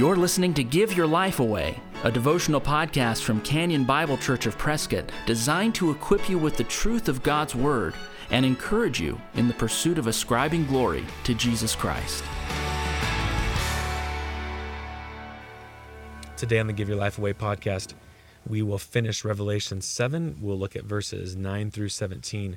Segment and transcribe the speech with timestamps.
[0.00, 4.56] You're listening to Give Your Life Away, a devotional podcast from Canyon Bible Church of
[4.56, 7.92] Prescott designed to equip you with the truth of God's Word
[8.30, 12.24] and encourage you in the pursuit of ascribing glory to Jesus Christ.
[16.38, 17.92] Today on the Give Your Life Away podcast,
[18.46, 20.38] we will finish Revelation 7.
[20.40, 22.56] We'll look at verses 9 through 17.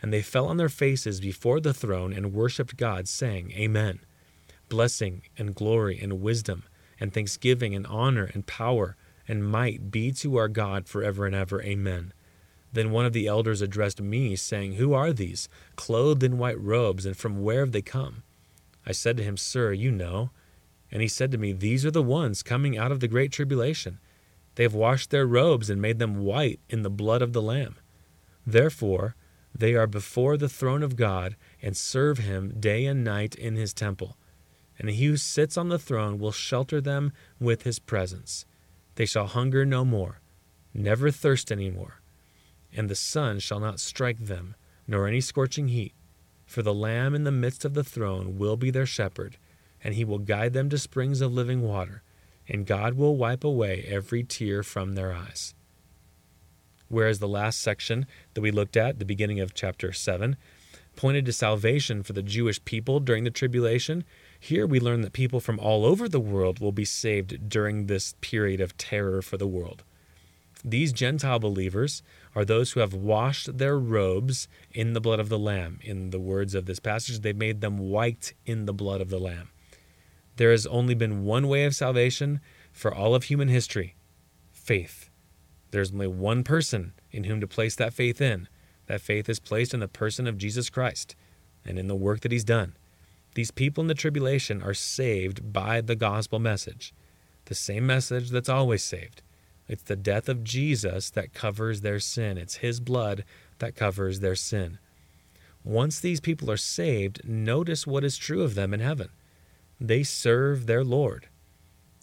[0.00, 4.00] and they fell on their faces before the throne and worshipped God, saying, Amen.
[4.68, 6.64] Blessing and glory and wisdom
[7.00, 11.62] and thanksgiving and honor and power and might be to our God forever and ever.
[11.62, 12.12] Amen.
[12.72, 17.06] Then one of the elders addressed me, saying, Who are these, clothed in white robes,
[17.06, 18.22] and from where have they come?
[18.86, 20.30] I said to him, Sir, you know.
[20.90, 23.98] And he said to me, These are the ones coming out of the great tribulation.
[24.54, 27.76] They have washed their robes and made them white in the blood of the Lamb.
[28.46, 29.14] Therefore,
[29.54, 33.74] they are before the throne of God and serve him day and night in his
[33.74, 34.16] temple.
[34.78, 38.44] And he who sits on the throne will shelter them with his presence.
[38.94, 40.20] They shall hunger no more,
[40.72, 42.00] never thirst any more.
[42.72, 44.54] And the sun shall not strike them,
[44.86, 45.94] nor any scorching heat.
[46.46, 49.36] For the Lamb in the midst of the throne will be their shepherd,
[49.82, 52.02] and he will guide them to springs of living water,
[52.48, 55.54] and God will wipe away every tear from their eyes.
[56.88, 60.36] Whereas the last section that we looked at, the beginning of chapter 7,
[60.96, 64.04] pointed to salvation for the Jewish people during the tribulation,
[64.40, 68.14] here we learn that people from all over the world will be saved during this
[68.20, 69.84] period of terror for the world.
[70.64, 72.02] These Gentile believers
[72.34, 75.78] are those who have washed their robes in the blood of the Lamb.
[75.82, 79.20] In the words of this passage, they've made them white in the blood of the
[79.20, 79.50] Lamb.
[80.36, 82.40] There has only been one way of salvation
[82.72, 83.94] for all of human history
[84.52, 85.07] faith.
[85.70, 88.48] There's only one person in whom to place that faith in.
[88.86, 91.14] That faith is placed in the person of Jesus Christ
[91.64, 92.74] and in the work that he's done.
[93.34, 96.94] These people in the tribulation are saved by the gospel message,
[97.44, 99.22] the same message that's always saved.
[99.68, 103.24] It's the death of Jesus that covers their sin, it's his blood
[103.58, 104.78] that covers their sin.
[105.62, 109.10] Once these people are saved, notice what is true of them in heaven.
[109.78, 111.28] They serve their Lord.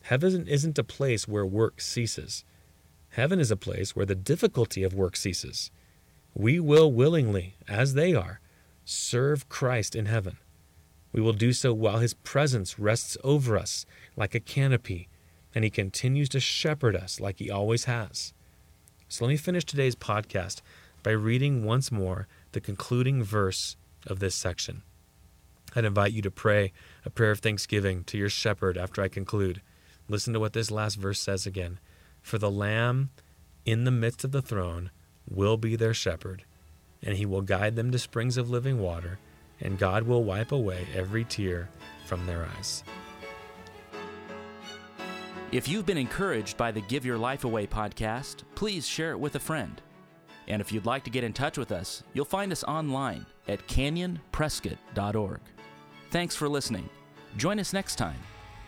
[0.03, 2.45] Heaven isn't a place where work ceases.
[3.15, 5.71] Heaven is a place where the difficulty of work ceases.
[6.33, 8.41] We will willingly, as they are,
[8.83, 10.35] serve Christ in heaven.
[11.13, 13.85] We will do so while his presence rests over us
[14.17, 15.07] like a canopy,
[15.53, 18.33] and he continues to shepherd us like he always has.
[19.07, 20.59] So let me finish today's podcast
[21.01, 24.83] by reading once more the concluding verse of this section.
[25.73, 26.73] I'd invite you to pray
[27.05, 29.61] a prayer of thanksgiving to your shepherd after I conclude.
[30.09, 31.79] Listen to what this last verse says again.
[32.25, 33.11] For the Lamb
[33.65, 34.89] in the midst of the throne
[35.29, 36.43] will be their shepherd,
[37.03, 39.19] and he will guide them to springs of living water,
[39.61, 41.69] and God will wipe away every tear
[42.07, 42.83] from their eyes.
[45.51, 49.35] If you've been encouraged by the Give Your Life Away podcast, please share it with
[49.35, 49.79] a friend.
[50.47, 53.67] And if you'd like to get in touch with us, you'll find us online at
[53.67, 55.41] canyonprescott.org.
[56.09, 56.89] Thanks for listening.
[57.37, 58.17] Join us next time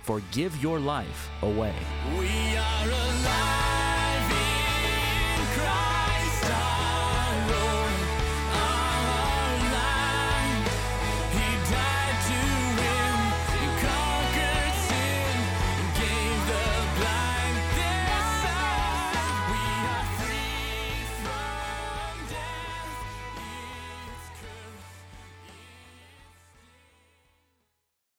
[0.07, 1.75] for Give Your Life Away.